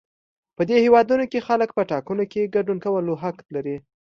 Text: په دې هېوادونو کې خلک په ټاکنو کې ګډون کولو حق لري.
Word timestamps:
په 0.55 0.61
دې 0.69 0.77
هېوادونو 0.85 1.25
کې 1.31 1.45
خلک 1.47 1.69
په 1.73 1.83
ټاکنو 1.91 2.23
کې 2.31 2.51
ګډون 2.55 2.77
کولو 2.85 3.13
حق 3.23 3.37
لري. 3.55 3.77